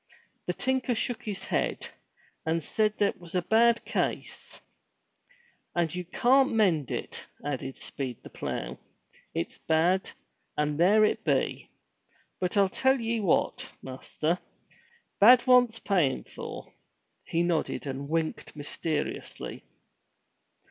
The 0.47 0.53
tinker 0.53 0.95
shook 0.95 1.25
his 1.25 1.43
head 1.43 1.89
and 2.43 2.63
said 2.63 2.97
that 2.97 3.19
was 3.19 3.35
a 3.35 3.43
bad 3.43 3.85
case. 3.85 4.59
*'And 5.75 5.93
you 5.93 6.05
can't 6.05 6.51
mend 6.51 6.89
it," 6.89 7.27
added 7.45 7.77
Speed 7.77 8.23
the 8.23 8.31
plough. 8.31 8.79
It's 9.35 9.59
bad, 9.59 10.09
and 10.57 10.79
there 10.79 11.05
it 11.05 11.23
be. 11.23 11.69
But 12.39 12.57
I'll 12.57 12.67
tell 12.67 12.99
ye 12.99 13.19
what, 13.19 13.69
master. 13.83 14.39
Bad 15.19 15.45
wants 15.45 15.77
payin' 15.77 16.23
for." 16.23 16.73
He 17.23 17.43
nodded 17.43 17.85
and 17.85 18.09
winked 18.09 18.55
mysteriously. 18.55 19.63